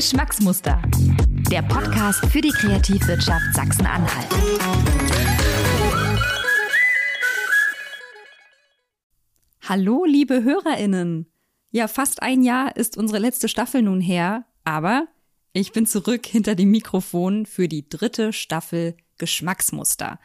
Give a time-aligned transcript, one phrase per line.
[0.00, 0.80] Geschmacksmuster.
[1.50, 4.28] Der Podcast für die Kreativwirtschaft Sachsen-Anhalt.
[9.60, 11.30] Hallo, liebe HörerInnen.
[11.70, 15.06] Ja, fast ein Jahr ist unsere letzte Staffel nun her, aber
[15.52, 20.18] ich bin zurück hinter dem Mikrofon für die dritte Staffel Geschmacksmuster.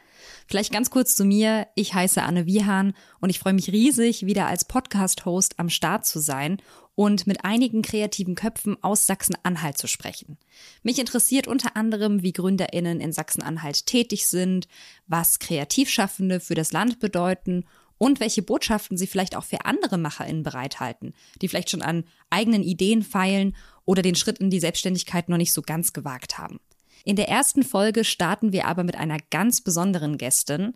[0.48, 1.68] Vielleicht ganz kurz zu mir.
[1.76, 6.20] Ich heiße Anne Wiehan und ich freue mich riesig, wieder als Podcast-Host am Start zu
[6.20, 6.62] sein
[6.96, 10.38] und mit einigen kreativen Köpfen aus Sachsen-Anhalt zu sprechen.
[10.82, 14.68] Mich interessiert unter anderem, wie GründerInnen in Sachsen-Anhalt tätig sind,
[15.06, 17.66] was Kreativschaffende für das Land bedeuten
[17.98, 22.64] und welche Botschaften sie vielleicht auch für andere MacherInnen bereithalten, die vielleicht schon an eigenen
[22.64, 23.56] Ideen feilen
[23.86, 26.60] oder den Schritt in die Selbstständigkeit noch nicht so ganz gewagt haben.
[27.04, 30.74] In der ersten Folge starten wir aber mit einer ganz besonderen Gästin,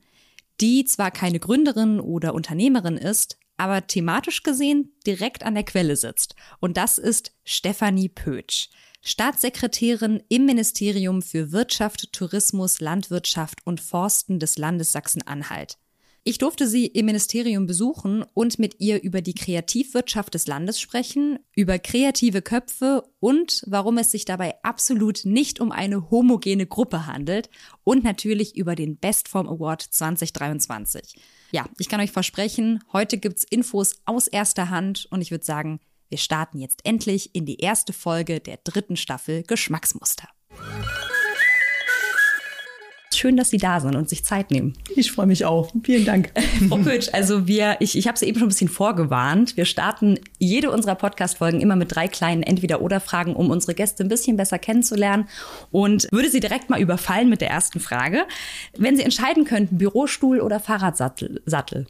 [0.62, 6.36] die zwar keine Gründerin oder Unternehmerin ist, aber thematisch gesehen direkt an der Quelle sitzt.
[6.59, 8.70] Und das ist Stefanie Pötsch,
[9.01, 15.77] Staatssekretärin im Ministerium für Wirtschaft, Tourismus, Landwirtschaft und Forsten des Landes Sachsen-Anhalt.
[16.23, 21.39] Ich durfte sie im Ministerium besuchen und mit ihr über die Kreativwirtschaft des Landes sprechen,
[21.55, 27.49] über kreative Köpfe und warum es sich dabei absolut nicht um eine homogene Gruppe handelt
[27.84, 31.15] und natürlich über den Bestform Award 2023.
[31.51, 35.79] Ja, ich kann euch versprechen, heute gibt's Infos aus erster Hand und ich würde sagen,
[36.09, 40.27] wir starten jetzt endlich in die erste Folge der dritten Staffel Geschmacksmuster
[43.20, 44.73] schön, dass Sie da sind und sich Zeit nehmen.
[44.95, 45.71] Ich freue mich auch.
[45.84, 46.31] Vielen Dank.
[46.70, 49.57] Frau Pötsch, also wir, ich, ich habe es eben schon ein bisschen vorgewarnt.
[49.57, 54.37] Wir starten jede unserer Podcast-Folgen immer mit drei kleinen Entweder-Oder-Fragen, um unsere Gäste ein bisschen
[54.37, 55.27] besser kennenzulernen.
[55.71, 58.26] Und würde Sie direkt mal überfallen mit der ersten Frage.
[58.77, 61.41] Wenn Sie entscheiden könnten, Bürostuhl oder Fahrradsattel?
[61.45, 61.87] Sattel?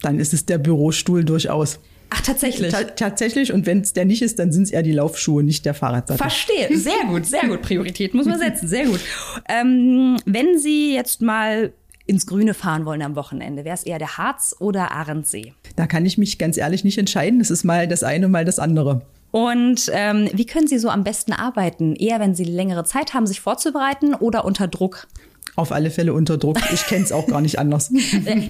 [0.00, 1.78] Dann ist es der Bürostuhl durchaus.
[2.14, 2.72] Ach, tatsächlich.
[2.72, 3.52] Ta tatsächlich.
[3.52, 6.18] Und wenn es der nicht ist, dann sind es eher die Laufschuhe, nicht der Fahrradsattel.
[6.18, 6.76] Verstehe.
[6.76, 7.62] Sehr gut, sehr gut.
[7.62, 8.68] Priorität muss man setzen.
[8.68, 9.00] Sehr gut.
[9.48, 11.72] Ähm, wenn Sie jetzt mal
[12.06, 15.54] ins Grüne fahren wollen am Wochenende, wäre es eher der Harz oder Arendsee?
[15.76, 17.40] Da kann ich mich ganz ehrlich nicht entscheiden.
[17.40, 19.02] Es ist mal das eine, mal das andere.
[19.30, 21.96] Und ähm, wie können Sie so am besten arbeiten?
[21.96, 25.06] Eher, wenn Sie längere Zeit haben, sich vorzubereiten oder unter Druck?
[25.54, 26.58] Auf alle Fälle unter Druck.
[26.72, 27.92] Ich kenne es auch gar nicht anders.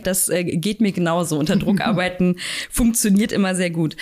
[0.04, 1.38] Das äh, geht mir genauso.
[1.38, 2.36] Unter Druck arbeiten
[2.70, 3.96] funktioniert immer sehr gut.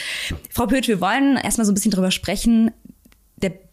[0.51, 2.71] Frau Pöth, wir wollen erstmal so ein bisschen drüber sprechen,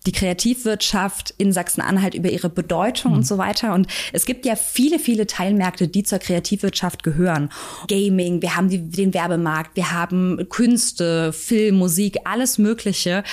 [0.07, 3.17] die Kreativwirtschaft in Sachsen-Anhalt über ihre Bedeutung mhm.
[3.17, 3.73] und so weiter.
[3.73, 7.49] Und es gibt ja viele, viele Teilmärkte, die zur Kreativwirtschaft gehören.
[7.87, 13.23] Gaming, wir haben die, den Werbemarkt, wir haben Künste, Film, Musik, alles Mögliche.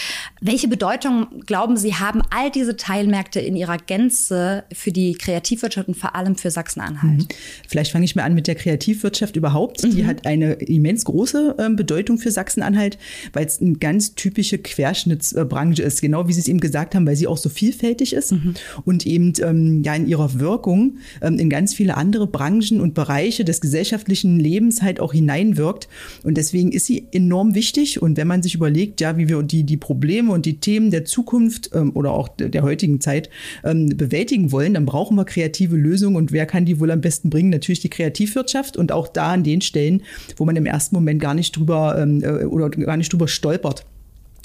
[0.40, 5.96] Welche Bedeutung, glauben Sie, haben all diese Teilmärkte in ihrer Gänze für die Kreativwirtschaft und
[5.96, 7.18] vor allem für Sachsen-Anhalt?
[7.18, 7.28] Mhm.
[7.68, 9.84] Vielleicht fange ich mal an mit der Kreativwirtschaft überhaupt.
[9.84, 9.90] Mhm.
[9.92, 12.98] Die hat eine immens große äh, Bedeutung für Sachsen-Anhalt,
[13.32, 16.00] weil es eine ganz typische Querschnittsbranche ist.
[16.00, 18.54] Genau wie Sie es eben gesagt haben, weil sie auch so vielfältig ist mhm.
[18.86, 23.44] und eben ähm, ja in ihrer Wirkung ähm, in ganz viele andere Branchen und Bereiche
[23.44, 25.88] des gesellschaftlichen Lebens halt auch hineinwirkt.
[26.22, 28.00] Und deswegen ist sie enorm wichtig.
[28.00, 31.04] Und wenn man sich überlegt, ja, wie wir die, die Probleme und die Themen der
[31.04, 33.28] Zukunft ähm, oder auch der heutigen Zeit
[33.62, 36.16] ähm, bewältigen wollen, dann brauchen wir kreative Lösungen.
[36.16, 37.50] Und wer kann die wohl am besten bringen?
[37.50, 40.02] Natürlich die Kreativwirtschaft und auch da an den Stellen,
[40.38, 43.84] wo man im ersten Moment gar nicht drüber ähm, äh, oder gar nicht drüber stolpert.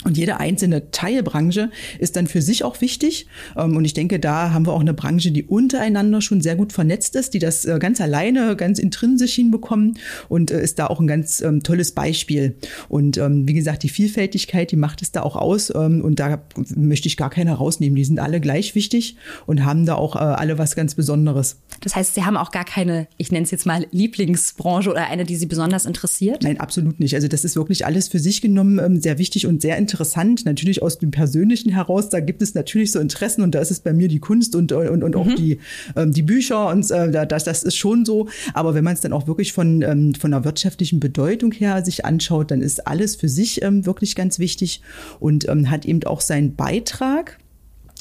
[0.06, 3.28] Und jede einzelne Teilbranche ist dann für sich auch wichtig.
[3.58, 6.72] Ähm, und ich denke, da haben wir auch eine Branche, die untereinander schon sehr gut
[6.72, 9.98] vernetzt ist, die das äh, ganz alleine, ganz intrinsisch hinbekommen
[10.30, 12.56] und äh, ist da auch ein ganz ähm, tolles Beispiel.
[12.88, 15.70] Und ähm, wie gesagt, die Vielfältigkeit, die macht es da auch aus.
[15.70, 16.42] Und da
[16.76, 17.96] möchte ich gar keine rausnehmen.
[17.96, 21.58] Die sind alle gleich wichtig und haben da auch äh, alle was ganz Besonderes.
[21.82, 25.26] Das heißt, Sie haben auch gar keine, ich nenne es jetzt mal Lieblingsbranche oder eine,
[25.26, 26.44] die Sie besonders interessiert?
[26.44, 27.16] Nein, absolut nicht.
[27.16, 30.82] Also das ist wirklich alles für sich genommen sehr wichtig und sehr interessant interessant, natürlich
[30.82, 32.10] aus dem Persönlichen heraus.
[32.10, 34.72] Da gibt es natürlich so Interessen und da ist es bei mir die Kunst und,
[34.72, 35.36] und, und auch mhm.
[35.36, 35.60] die,
[35.96, 38.28] ähm, die Bücher und äh, das, das ist schon so.
[38.54, 42.06] Aber wenn man es dann auch wirklich von, ähm, von der wirtschaftlichen Bedeutung her sich
[42.06, 44.82] anschaut, dann ist alles für sich ähm, wirklich ganz wichtig
[45.20, 47.40] und ähm, hat eben auch seinen Beitrag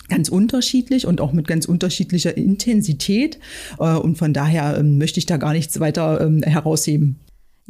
[0.09, 3.39] ganz unterschiedlich und auch mit ganz unterschiedlicher Intensität.
[3.79, 7.17] Äh, und von daher ähm, möchte ich da gar nichts weiter ähm, herausheben.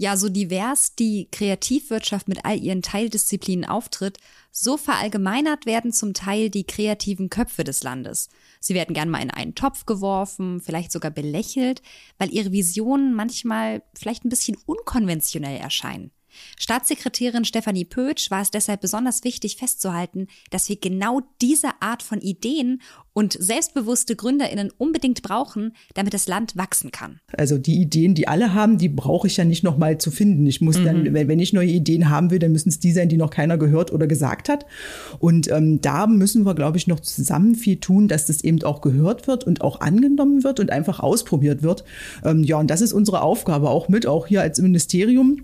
[0.01, 4.19] Ja, so divers die Kreativwirtschaft mit all ihren Teildisziplinen auftritt,
[4.53, 8.29] so verallgemeinert werden zum Teil die kreativen Köpfe des Landes.
[8.61, 11.83] Sie werden gern mal in einen Topf geworfen, vielleicht sogar belächelt,
[12.17, 16.13] weil ihre Visionen manchmal vielleicht ein bisschen unkonventionell erscheinen.
[16.59, 22.21] Staatssekretärin Stefanie Pötsch war es deshalb besonders wichtig festzuhalten, dass wir genau diese Art von
[22.21, 22.81] Ideen
[23.19, 27.19] und selbstbewusste Gründerinnen unbedingt brauchen, damit das Land wachsen kann.
[27.37, 30.47] Also die Ideen, die alle haben, die brauche ich ja nicht noch mal zu finden.
[30.47, 30.85] Ich muss mhm.
[30.85, 33.59] dann, wenn ich neue Ideen haben will, dann müssen es die sein, die noch keiner
[33.59, 34.67] gehört oder gesagt hat.
[35.19, 38.83] Und ähm, da müssen wir, glaube ich, noch zusammen viel tun, dass das eben auch
[38.83, 41.83] gehört wird und auch angenommen wird und einfach ausprobiert wird.
[42.25, 45.43] Ähm, ja, und das ist unsere Aufgabe auch mit, auch hier als Ministerium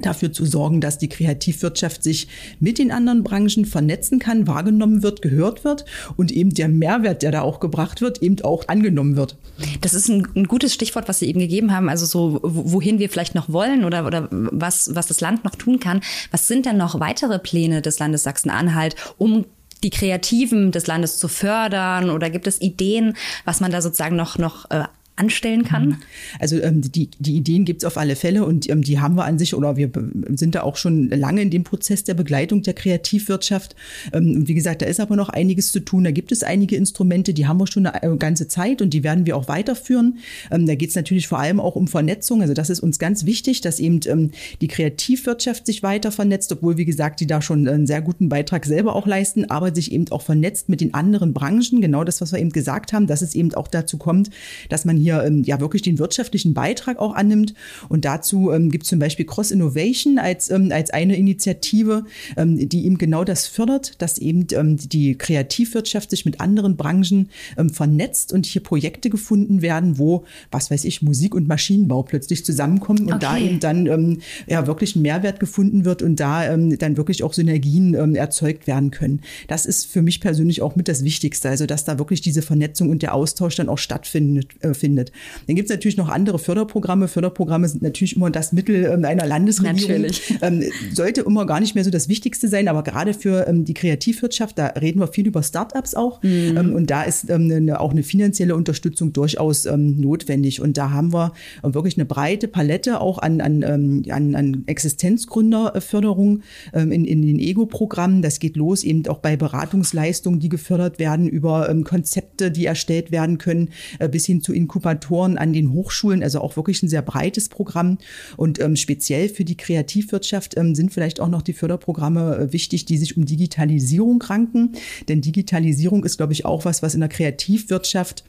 [0.00, 2.28] dafür zu sorgen, dass die Kreativwirtschaft sich
[2.60, 5.84] mit den anderen Branchen vernetzen kann, wahrgenommen wird, gehört wird
[6.16, 9.36] und eben der Mehrwert, der da auch gebracht wird, eben auch angenommen wird.
[9.80, 13.08] Das ist ein, ein gutes Stichwort, was Sie eben gegeben haben, also so, wohin wir
[13.08, 16.00] vielleicht noch wollen oder, oder was, was das Land noch tun kann.
[16.30, 19.44] Was sind denn noch weitere Pläne des Landes Sachsen-Anhalt, um
[19.82, 23.14] die Kreativen des Landes zu fördern oder gibt es Ideen,
[23.44, 24.84] was man da sozusagen noch, noch äh,
[25.16, 25.88] anstellen kann?
[25.88, 25.96] Mhm.
[26.38, 29.38] Also ähm, die, die Ideen gibt's auf alle Fälle und ähm, die haben wir an
[29.38, 29.90] sich oder wir
[30.34, 33.74] sind da auch schon lange in dem Prozess der Begleitung der Kreativwirtschaft.
[34.12, 36.04] Ähm, wie gesagt, da ist aber noch einiges zu tun.
[36.04, 39.02] Da gibt es einige Instrumente, die haben wir schon eine äh, ganze Zeit und die
[39.02, 40.18] werden wir auch weiterführen.
[40.50, 42.42] Ähm, da geht's natürlich vor allem auch um Vernetzung.
[42.42, 44.30] Also das ist uns ganz wichtig, dass eben ähm,
[44.60, 48.66] die Kreativwirtschaft sich weiter vernetzt, obwohl, wie gesagt, die da schon einen sehr guten Beitrag
[48.66, 51.80] selber auch leisten, aber sich eben auch vernetzt mit den anderen Branchen.
[51.80, 54.30] Genau das, was wir eben gesagt haben, dass es eben auch dazu kommt,
[54.68, 57.54] dass man hier hier ähm, ja wirklich den wirtschaftlichen Beitrag auch annimmt.
[57.88, 62.04] Und dazu ähm, gibt es zum Beispiel Cross Innovation als, ähm, als eine Initiative,
[62.36, 67.28] ähm, die eben genau das fördert, dass eben ähm, die Kreativwirtschaft sich mit anderen Branchen
[67.56, 72.44] ähm, vernetzt und hier Projekte gefunden werden, wo, was weiß ich, Musik und Maschinenbau plötzlich
[72.44, 73.18] zusammenkommen und okay.
[73.20, 74.18] da eben dann ähm,
[74.48, 78.66] ja wirklich ein Mehrwert gefunden wird und da ähm, dann wirklich auch Synergien ähm, erzeugt
[78.66, 79.20] werden können.
[79.46, 82.90] Das ist für mich persönlich auch mit das Wichtigste, also dass da wirklich diese Vernetzung
[82.90, 84.48] und der Austausch dann auch stattfindet.
[84.60, 84.95] Äh, findet.
[85.04, 87.08] Dann gibt es natürlich noch andere Förderprogramme.
[87.08, 90.02] Förderprogramme sind natürlich immer das Mittel ähm, einer Landesregierung.
[90.02, 90.22] Natürlich.
[90.42, 90.62] Ähm,
[90.92, 94.58] sollte immer gar nicht mehr so das Wichtigste sein, aber gerade für ähm, die Kreativwirtschaft,
[94.58, 96.22] da reden wir viel über Startups auch.
[96.22, 96.74] Mhm.
[96.74, 100.60] Und da ist eine, auch eine finanzielle Unterstützung durchaus notwendig.
[100.60, 101.32] Und da haben wir
[101.62, 106.42] wirklich eine breite Palette auch an, an, an, an Existenzgründerförderung
[106.74, 108.20] in, in den Ego-Programmen.
[108.20, 113.38] Das geht los eben auch bei Beratungsleistungen, die gefördert werden, über Konzepte, die erstellt werden
[113.38, 117.02] können, äh, bis hin zu Inkubation Inkubatoren an den Hochschulen, also auch wirklich ein sehr
[117.02, 117.98] breites Programm.
[118.36, 122.84] Und ähm, speziell für die Kreativwirtschaft ähm, sind vielleicht auch noch die Förderprogramme äh, wichtig,
[122.84, 124.72] die sich um Digitalisierung ranken.
[125.08, 128.24] Denn Digitalisierung ist, glaube ich, auch was, was in der Kreativwirtschaft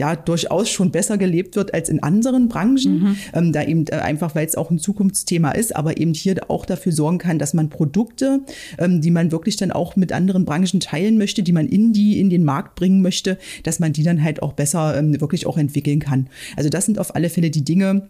[0.00, 3.16] ja durchaus schon besser gelebt wird als in anderen Branchen, mhm.
[3.34, 6.64] ähm, da eben äh, einfach, weil es auch ein Zukunftsthema ist, aber eben hier auch
[6.64, 8.40] dafür sorgen kann, dass man Produkte,
[8.78, 12.18] ähm, die man wirklich dann auch mit anderen Branchen teilen möchte, die man in die
[12.18, 15.58] in den Markt bringen möchte, dass man die dann halt auch besser ähm, wirklich auch
[15.58, 16.28] entwickeln kann.
[16.56, 18.08] Also das sind auf alle Fälle die Dinge,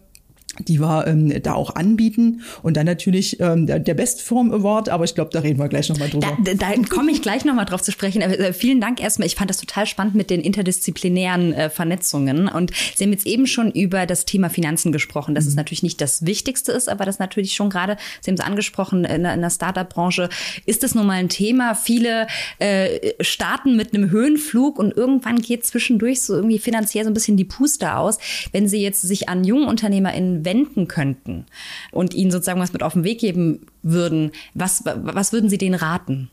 [0.59, 2.41] die wir ähm, da auch anbieten.
[2.61, 5.89] Und dann natürlich ähm, der, der Bestform Award, aber ich glaube, da reden wir gleich
[5.89, 6.37] nochmal drüber.
[6.43, 8.21] Da, da komme ich gleich nochmal drauf zu sprechen.
[8.21, 9.27] Äh, vielen Dank erstmal.
[9.27, 12.47] Ich fand das total spannend mit den interdisziplinären äh, Vernetzungen.
[12.47, 15.51] Und Sie haben jetzt eben schon über das Thema Finanzen gesprochen, dass mhm.
[15.51, 19.05] es natürlich nicht das Wichtigste ist, aber das natürlich schon gerade, Sie haben es angesprochen,
[19.05, 20.29] in der, in der Startup-Branche
[20.65, 21.75] ist es nun mal ein Thema.
[21.75, 22.27] Viele
[22.59, 27.37] äh, starten mit einem Höhenflug und irgendwann geht zwischendurch so irgendwie finanziell so ein bisschen
[27.37, 28.17] die Puste aus.
[28.51, 31.45] Wenn Sie jetzt sich an jungen UnternehmerInnen wenden könnten
[31.91, 35.75] und ihnen sozusagen was mit auf den Weg geben würden, was, was würden Sie denen
[35.75, 36.29] raten?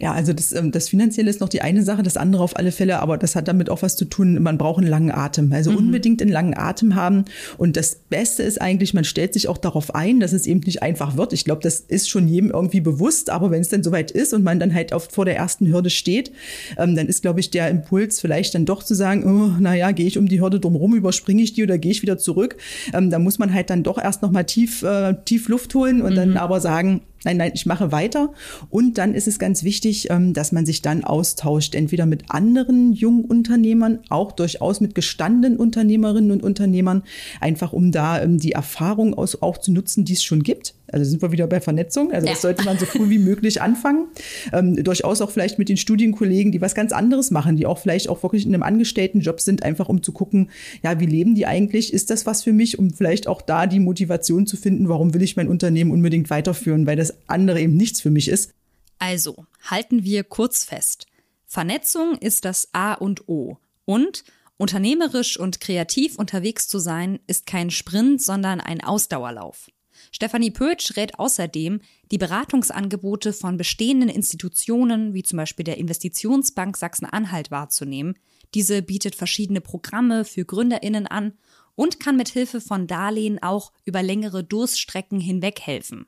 [0.00, 2.72] Ja, also das, ähm, das Finanzielle ist noch die eine Sache, das andere auf alle
[2.72, 5.52] Fälle, aber das hat damit auch was zu tun, man braucht einen langen Atem.
[5.52, 5.76] Also mhm.
[5.76, 7.26] unbedingt einen langen Atem haben.
[7.58, 10.82] Und das Beste ist eigentlich, man stellt sich auch darauf ein, dass es eben nicht
[10.82, 11.34] einfach wird.
[11.34, 14.42] Ich glaube, das ist schon jedem irgendwie bewusst, aber wenn es dann soweit ist und
[14.42, 16.32] man dann halt oft vor der ersten Hürde steht,
[16.78, 20.06] ähm, dann ist, glaube ich, der Impuls vielleicht dann doch zu sagen, oh, naja, gehe
[20.06, 22.56] ich um die Hürde drumherum, überspringe ich die oder gehe ich wieder zurück.
[22.94, 26.00] Ähm, da muss man halt dann doch erst noch mal tief, äh, tief Luft holen
[26.00, 26.16] und mhm.
[26.16, 28.32] dann aber sagen, Nein, nein, ich mache weiter.
[28.70, 32.94] Und dann ist es ganz wichtig, ähm, dass man sich dann austauscht, entweder mit anderen
[32.94, 37.02] jungen Unternehmern, auch durchaus mit gestandenen Unternehmerinnen und Unternehmern,
[37.40, 40.74] einfach um da ähm, die Erfahrung auch zu nutzen, die es schon gibt.
[40.92, 42.12] Also sind wir wieder bei Vernetzung.
[42.12, 42.32] Also ja.
[42.32, 44.08] das sollte man so früh wie möglich anfangen.
[44.52, 48.08] Ähm, durchaus auch vielleicht mit den Studienkollegen, die was ganz anderes machen, die auch vielleicht
[48.08, 50.50] auch wirklich in einem Angestelltenjob sind, einfach um zu gucken,
[50.82, 51.92] ja, wie leben die eigentlich?
[51.92, 52.78] Ist das was für mich?
[52.78, 56.86] Um vielleicht auch da die Motivation zu finden, warum will ich mein Unternehmen unbedingt weiterführen,
[56.86, 58.52] weil das andere eben nichts für mich ist.
[58.98, 61.06] Also, halten wir kurz fest.
[61.46, 63.56] Vernetzung ist das A und O.
[63.84, 64.24] Und
[64.56, 69.70] unternehmerisch und kreativ unterwegs zu sein, ist kein Sprint, sondern ein Ausdauerlauf.
[70.10, 77.50] Stefanie Pötsch rät außerdem, die Beratungsangebote von bestehenden Institutionen wie zum Beispiel der Investitionsbank Sachsen-Anhalt
[77.50, 78.16] wahrzunehmen.
[78.54, 81.34] Diese bietet verschiedene Programme für GründerInnen an
[81.76, 86.06] und kann mit Hilfe von Darlehen auch über längere Durststrecken hinweg helfen.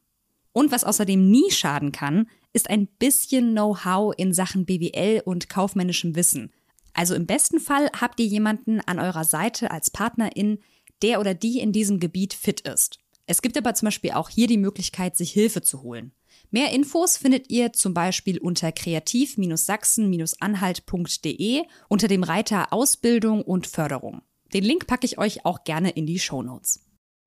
[0.52, 6.14] Und was außerdem nie schaden kann, ist ein bisschen Know-how in Sachen BWL und kaufmännischem
[6.14, 6.52] Wissen.
[6.92, 10.58] Also im besten Fall habt ihr jemanden an eurer Seite als Partnerin,
[11.00, 12.98] der oder die in diesem Gebiet fit ist.
[13.26, 16.12] Es gibt aber zum Beispiel auch hier die Möglichkeit, sich Hilfe zu holen.
[16.50, 24.20] Mehr Infos findet ihr zum Beispiel unter kreativ-sachsen-anhalt.de unter dem Reiter Ausbildung und Förderung.
[24.52, 26.84] Den Link packe ich euch auch gerne in die Show Notes.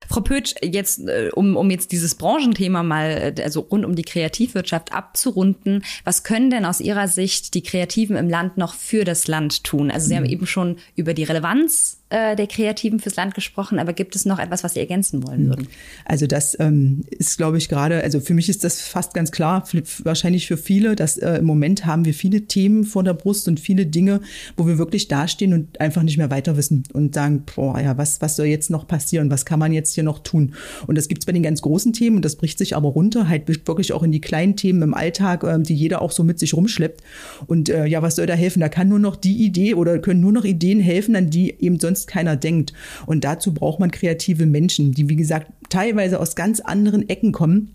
[0.09, 4.03] Frau Pötsch, jetzt, äh, um, um jetzt dieses Branchenthema mal, äh, also rund um die
[4.03, 9.27] Kreativwirtschaft abzurunden, was können denn aus Ihrer Sicht die Kreativen im Land noch für das
[9.27, 9.91] Land tun?
[9.91, 10.29] Also Sie haben mhm.
[10.29, 14.39] eben schon über die Relevanz äh, der Kreativen fürs Land gesprochen, aber gibt es noch
[14.39, 15.67] etwas, was Sie ergänzen wollen würden?
[16.05, 19.67] Also das ähm, ist, glaube ich, gerade, also für mich ist das fast ganz klar,
[20.03, 23.59] wahrscheinlich für viele, dass äh, im Moment haben wir viele Themen vor der Brust und
[23.59, 24.21] viele Dinge,
[24.55, 28.21] wo wir wirklich dastehen und einfach nicht mehr weiter wissen und sagen, boah, ja, was,
[28.21, 29.31] was soll jetzt noch passieren?
[29.31, 30.53] Was kann man jetzt hier noch tun?
[30.85, 33.27] Und das gibt es bei den ganz großen Themen und das bricht sich aber runter,
[33.27, 36.39] halt wirklich auch in die kleinen Themen im Alltag, äh, die jeder auch so mit
[36.39, 37.01] sich rumschleppt.
[37.47, 38.59] Und äh, ja, was soll da helfen?
[38.59, 41.79] Da kann nur noch die Idee oder können nur noch Ideen helfen, an die eben
[41.79, 42.73] sonst sonst keiner denkt.
[43.05, 47.71] Und dazu braucht man kreative Menschen, die, wie gesagt, teilweise aus ganz anderen Ecken kommen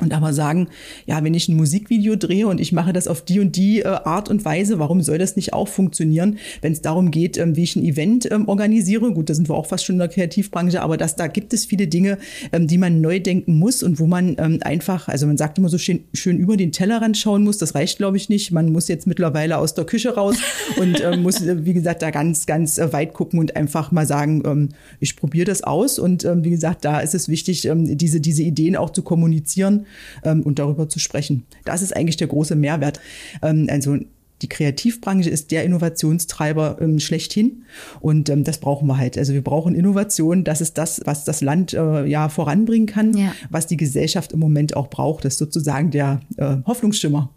[0.00, 0.68] und aber sagen,
[1.06, 3.86] ja, wenn ich ein Musikvideo drehe und ich mache das auf die und die äh,
[3.86, 7.62] Art und Weise, warum soll das nicht auch funktionieren, wenn es darum geht, ähm, wie
[7.62, 9.12] ich ein Event ähm, organisiere?
[9.12, 11.64] Gut, da sind wir auch fast schon in der Kreativbranche, aber das, da gibt es
[11.64, 12.18] viele Dinge,
[12.52, 15.70] ähm, die man neu denken muss und wo man ähm, einfach, also man sagt immer
[15.70, 17.56] so schön, schön über den Tellerrand schauen muss.
[17.56, 18.52] Das reicht, glaube ich, nicht.
[18.52, 20.36] Man muss jetzt mittlerweile aus der Küche raus
[20.76, 24.06] und äh, muss, äh, wie gesagt, da ganz, ganz äh, weit gucken und einfach mal
[24.06, 24.68] sagen, ähm,
[25.00, 25.98] ich probiere das aus.
[25.98, 29.85] Und ähm, wie gesagt, da ist es wichtig, ähm, diese, diese Ideen auch zu kommunizieren
[30.24, 31.44] ähm, und darüber zu sprechen.
[31.64, 33.00] Das ist eigentlich der große Mehrwert.
[33.42, 33.98] Ähm, also
[34.42, 37.64] die Kreativbranche ist der Innovationstreiber ähm, schlechthin
[38.00, 39.16] und ähm, das brauchen wir halt.
[39.16, 40.44] Also wir brauchen Innovation.
[40.44, 43.32] Das ist das, was das Land äh, ja voranbringen kann, ja.
[43.48, 45.24] was die Gesellschaft im Moment auch braucht.
[45.24, 47.30] Das ist sozusagen der äh, Hoffnungsschimmer.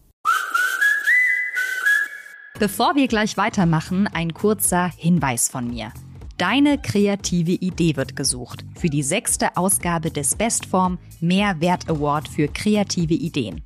[2.60, 5.94] Bevor wir gleich weitermachen, ein kurzer Hinweis von mir.
[6.40, 13.14] Deine kreative Idee wird gesucht für die sechste Ausgabe des Bestform Mehrwert Award für kreative
[13.14, 13.62] Ideen.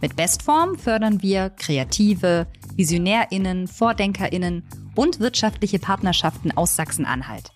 [0.00, 4.62] Mit Bestform fördern wir Kreative, VisionärInnen, VordenkerInnen
[4.94, 7.52] und wirtschaftliche Partnerschaften aus Sachsen-Anhalt.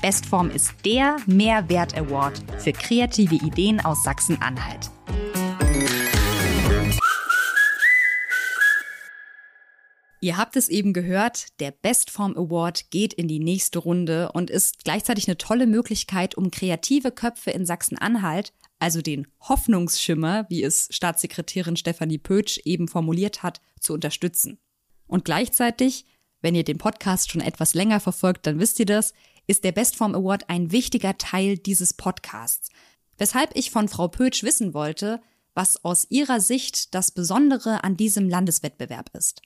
[0.00, 4.92] Bestform ist der Mehrwert Award für kreative Ideen aus Sachsen-Anhalt.
[10.20, 14.84] Ihr habt es eben gehört, der Bestform Award geht in die nächste Runde und ist
[14.84, 21.76] gleichzeitig eine tolle Möglichkeit, um kreative Köpfe in Sachsen-Anhalt, also den Hoffnungsschimmer, wie es Staatssekretärin
[21.76, 24.60] Stefanie Pötsch eben formuliert hat, zu unterstützen.
[25.08, 26.04] Und gleichzeitig,
[26.40, 29.12] wenn ihr den Podcast schon etwas länger verfolgt, dann wisst ihr das,
[29.48, 32.68] ist der Bestform Award ein wichtiger Teil dieses Podcasts.
[33.16, 35.20] Weshalb ich von Frau Pötsch wissen wollte,
[35.54, 39.42] was aus ihrer Sicht das Besondere an diesem Landeswettbewerb ist.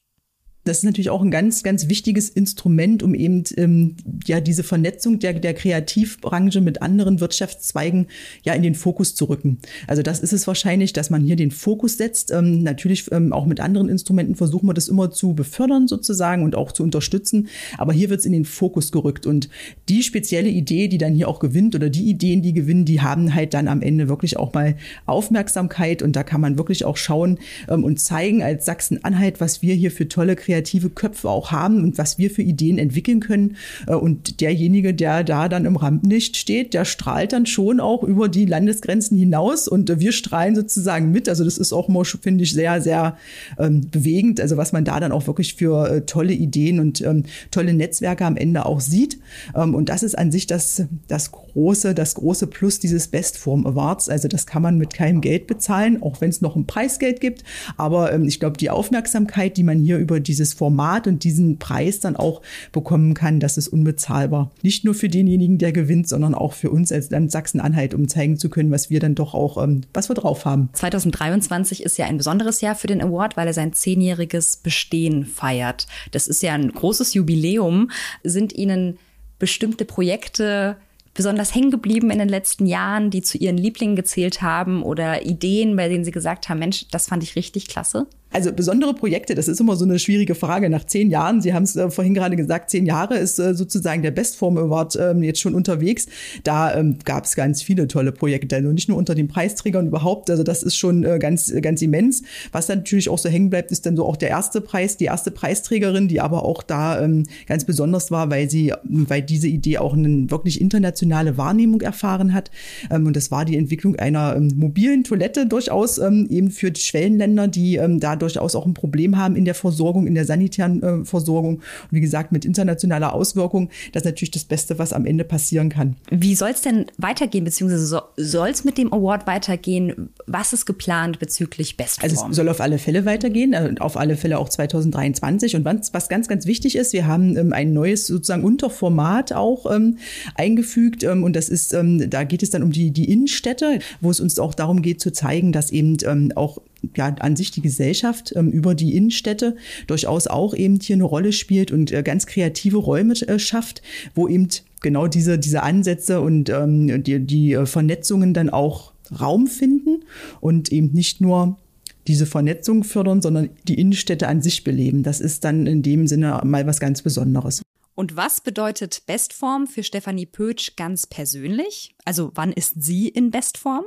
[0.65, 5.19] Das ist natürlich auch ein ganz, ganz wichtiges Instrument, um eben ähm, ja diese Vernetzung
[5.19, 8.07] der, der Kreativbranche mit anderen Wirtschaftszweigen
[8.45, 9.59] ja in den Fokus zu rücken.
[9.89, 12.31] Also das ist es wahrscheinlich, dass man hier den Fokus setzt.
[12.31, 16.55] Ähm, natürlich ähm, auch mit anderen Instrumenten versuchen wir das immer zu befördern sozusagen und
[16.55, 17.49] auch zu unterstützen.
[17.77, 19.27] Aber hier wird es in den Fokus gerückt.
[19.27, 19.49] Und
[19.89, 23.35] die spezielle Idee, die dann hier auch gewinnt oder die Ideen, die gewinnen, die haben
[23.35, 24.77] halt dann am Ende wirklich auch mal
[25.07, 26.03] Aufmerksamkeit.
[26.03, 29.91] Und da kann man wirklich auch schauen ähm, und zeigen als Sachsen-Anhalt, was wir hier
[29.91, 33.57] für tolle Kreativität kreative Köpfe auch haben und was wir für Ideen entwickeln können.
[33.87, 38.29] Äh, und derjenige, der da dann im Rampenlicht steht, der strahlt dann schon auch über
[38.29, 41.29] die Landesgrenzen hinaus und äh, wir strahlen sozusagen mit.
[41.29, 43.17] Also das ist auch immer, finde ich, sehr, sehr
[43.59, 44.41] ähm, bewegend.
[44.41, 48.27] Also was man da dann auch wirklich für äh, tolle Ideen und ähm, tolle Netzwerke
[48.27, 49.19] am Ende auch sieht.
[49.55, 54.09] Ähm, und das ist an sich das, das große, das große Plus dieses Bestform Awards.
[54.09, 57.43] Also das kann man mit keinem Geld bezahlen, auch wenn es noch ein Preisgeld gibt.
[57.77, 61.59] Aber ähm, ich glaube, die Aufmerksamkeit, die man hier über diese dieses Format und diesen
[61.59, 64.51] Preis dann auch bekommen kann, das ist unbezahlbar.
[64.63, 68.37] Nicht nur für denjenigen, der gewinnt, sondern auch für uns als Land Sachsen-Anhalt, um zeigen
[68.37, 70.69] zu können, was wir dann doch auch, ähm, was wir drauf haben.
[70.73, 75.87] 2023 ist ja ein besonderes Jahr für den Award, weil er sein zehnjähriges Bestehen feiert.
[76.11, 77.91] Das ist ja ein großes Jubiläum.
[78.25, 78.99] Sind Ihnen
[79.39, 80.77] bestimmte Projekte
[81.15, 85.77] besonders hängen geblieben in den letzten Jahren, die zu Ihren Lieblingen gezählt haben oder Ideen,
[85.77, 88.07] bei denen Sie gesagt haben, Mensch, das fand ich richtig klasse?
[88.33, 90.71] Also besondere Projekte, das ist immer so eine schwierige Frage.
[90.71, 94.03] Nach zehn Jahren, Sie haben es äh, vorhin gerade gesagt, zehn Jahre ist äh, sozusagen
[94.03, 96.07] der Bestform Award ähm, jetzt schon unterwegs.
[96.43, 100.31] Da ähm, gab es ganz viele tolle Projekte, also nicht nur unter den Preisträgern überhaupt.
[100.31, 102.23] Also das ist schon äh, ganz, ganz immens.
[102.53, 105.05] Was dann natürlich auch so hängen bleibt, ist dann so auch der erste Preis, die
[105.05, 109.77] erste Preisträgerin, die aber auch da ähm, ganz besonders war, weil sie, weil diese Idee
[109.79, 112.51] auch eine wirklich internationale Wahrnehmung erfahren hat.
[112.91, 116.81] Ähm, und das war die Entwicklung einer ähm, mobilen Toilette durchaus ähm, eben für die
[116.81, 121.05] Schwellenländer, die da durchaus auch ein Problem haben in der Versorgung, in der sanitären äh,
[121.05, 121.57] Versorgung.
[121.57, 125.69] Und wie gesagt, mit internationaler Auswirkung, das ist natürlich das Beste, was am Ende passieren
[125.69, 125.97] kann.
[126.11, 130.11] Wie soll es denn weitergehen, beziehungsweise so, soll es mit dem Award weitergehen?
[130.27, 132.11] Was ist geplant bezüglich Bestform?
[132.11, 135.57] Also es soll auf alle Fälle weitergehen, äh, auf alle Fälle auch 2023.
[135.57, 139.71] Und was, was ganz, ganz wichtig ist, wir haben ähm, ein neues sozusagen Unterformat auch
[139.71, 139.99] ähm,
[140.35, 141.03] eingefügt.
[141.03, 144.21] Ähm, und das ist, ähm, da geht es dann um die, die Innenstädte, wo es
[144.21, 146.59] uns auch darum geht zu zeigen, dass eben ähm, auch
[146.97, 151.33] ja, an sich die Gesellschaft ähm, über die Innenstädte durchaus auch eben hier eine Rolle
[151.33, 153.83] spielt und äh, ganz kreative Räume äh, schafft,
[154.15, 154.49] wo eben
[154.81, 160.05] genau diese, diese Ansätze und ähm, die, die äh, Vernetzungen dann auch Raum finden
[160.41, 161.59] und eben nicht nur
[162.07, 165.03] diese Vernetzung fördern, sondern die Innenstädte an sich beleben.
[165.03, 167.63] Das ist dann in dem Sinne mal was ganz Besonderes.
[167.95, 171.95] Und was bedeutet Bestform für Stefanie Pötsch ganz persönlich?
[172.05, 173.85] Also wann ist sie in Bestform?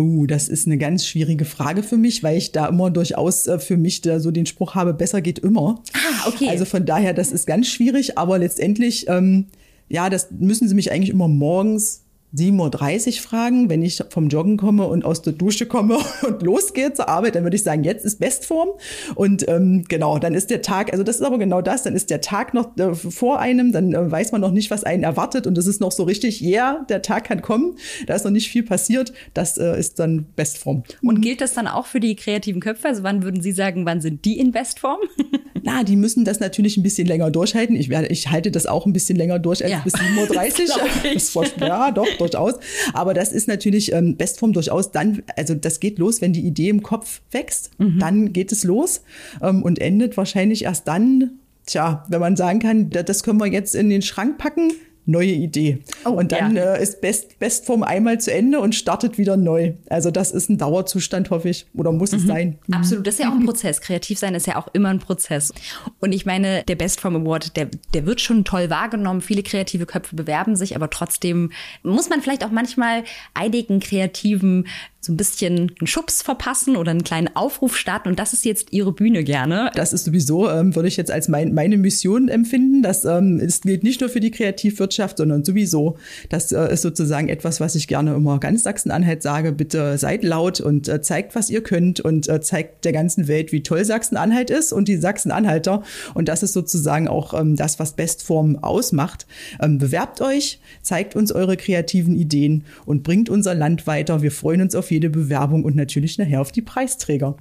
[0.00, 3.58] Uh, das ist eine ganz schwierige Frage für mich, weil ich da immer durchaus äh,
[3.58, 5.82] für mich da so den Spruch habe, besser geht immer.
[5.92, 6.48] Ah, okay.
[6.48, 9.46] Also von daher, das ist ganz schwierig, aber letztendlich, ähm,
[9.88, 12.04] ja, das müssen Sie mich eigentlich immer morgens
[12.34, 16.92] 7.30 Uhr fragen, wenn ich vom Joggen komme und aus der Dusche komme und losgehe
[16.92, 18.68] zur Arbeit, dann würde ich sagen, jetzt ist Bestform.
[19.14, 22.10] Und ähm, genau, dann ist der Tag, also das ist aber genau das, dann ist
[22.10, 25.46] der Tag noch äh, vor einem, dann äh, weiß man noch nicht, was einen erwartet
[25.46, 28.30] und das ist noch so richtig, ja, yeah, der Tag kann kommen, da ist noch
[28.30, 30.84] nicht viel passiert, das äh, ist dann Bestform.
[31.02, 32.88] Und gilt das dann auch für die kreativen Köpfe?
[32.88, 35.00] Also wann würden Sie sagen, wann sind die in Bestform?
[35.62, 37.76] Na, die müssen das natürlich ein bisschen länger durchhalten.
[37.76, 39.80] Ich, werde, ich halte das auch ein bisschen länger durch als ja.
[39.80, 41.44] bis 7.30 Uhr.
[41.66, 42.54] ja, doch, durchaus.
[42.92, 46.68] Aber das ist natürlich ähm, Bestform durchaus dann, also das geht los, wenn die Idee
[46.68, 47.98] im Kopf wächst, mhm.
[47.98, 49.02] dann geht es los
[49.42, 53.74] ähm, und endet wahrscheinlich erst dann, tja, wenn man sagen kann, das können wir jetzt
[53.74, 54.72] in den Schrank packen,
[55.10, 55.78] neue Idee.
[56.04, 56.74] Oh, und dann ja.
[56.74, 59.72] äh, ist Best, Bestform einmal zu Ende und startet wieder neu.
[59.88, 61.66] Also das ist ein Dauerzustand, hoffe ich.
[61.74, 62.18] Oder muss mhm.
[62.18, 62.58] es sein?
[62.66, 62.74] Mhm.
[62.74, 63.80] Absolut, das ist ja auch ein Prozess.
[63.80, 65.52] Kreativ sein ist ja auch immer ein Prozess.
[66.00, 69.20] Und ich meine, der Bestform Award, der, der wird schon toll wahrgenommen.
[69.20, 71.50] Viele kreative Köpfe bewerben sich, aber trotzdem
[71.82, 74.66] muss man vielleicht auch manchmal einigen kreativen
[75.02, 78.10] so ein bisschen einen Schubs verpassen oder einen kleinen Aufruf starten.
[78.10, 79.70] Und das ist jetzt Ihre Bühne gerne.
[79.74, 82.82] Das ist sowieso, ähm, würde ich jetzt als mein, meine Mission empfinden.
[82.82, 85.96] Das ähm, ist, gilt nicht nur für die Kreativwirtschaft, sondern sowieso.
[86.28, 89.52] Das äh, ist sozusagen etwas, was ich gerne immer ganz Sachsen-Anhalt sage.
[89.52, 93.52] Bitte seid laut und äh, zeigt, was ihr könnt und äh, zeigt der ganzen Welt,
[93.52, 95.82] wie toll Sachsen-Anhalt ist und die Sachsen-Anhalter.
[96.12, 99.26] Und das ist sozusagen auch ähm, das, was Bestform ausmacht.
[99.62, 104.20] Ähm, bewerbt euch, zeigt uns eure kreativen Ideen und bringt unser Land weiter.
[104.20, 107.36] Wir freuen uns auf jede Bewerbung und natürlich nachher auf die Preisträger.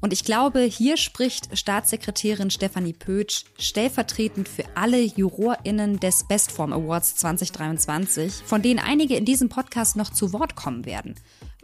[0.00, 7.16] Und ich glaube, hier spricht Staatssekretärin Stefanie Pötsch stellvertretend für alle JurorInnen des Bestform Awards
[7.16, 11.16] 2023, von denen einige in diesem Podcast noch zu Wort kommen werden.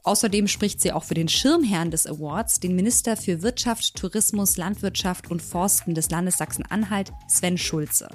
[0.07, 5.31] Außerdem spricht sie auch für den Schirmherrn des Awards, den Minister für Wirtschaft, Tourismus, Landwirtschaft
[5.31, 8.09] und Forsten des Landes Sachsen-Anhalt, Sven Schulze.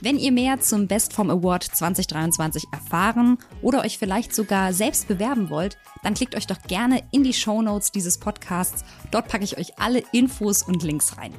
[0.00, 5.76] Wenn ihr mehr zum Bestform Award 2023 erfahren oder euch vielleicht sogar selbst bewerben wollt,
[6.04, 8.84] dann klickt euch doch gerne in die Show Notes dieses Podcasts.
[9.10, 11.32] Dort packe ich euch alle Infos und Links rein.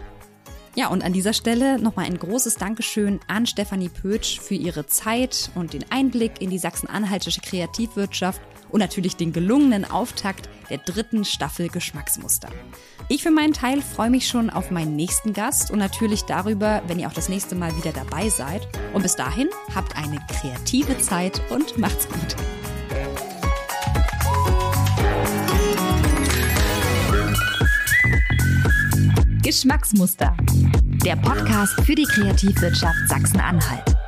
[0.76, 5.52] Ja, und an dieser Stelle nochmal ein großes Dankeschön an Stefanie Pötsch für ihre Zeit
[5.56, 11.70] und den Einblick in die sachsen-anhaltische Kreativwirtschaft und natürlich den gelungenen Auftakt der dritten Staffel
[11.70, 12.50] Geschmacksmuster.
[13.08, 17.00] Ich für meinen Teil freue mich schon auf meinen nächsten Gast und natürlich darüber, wenn
[17.00, 18.68] ihr auch das nächste Mal wieder dabei seid.
[18.94, 22.36] Und bis dahin habt eine kreative Zeit und macht's gut.
[29.50, 30.38] Geschmacksmuster.
[31.04, 33.99] Der Podcast für die Kreativwirtschaft Sachsen-Anhalt.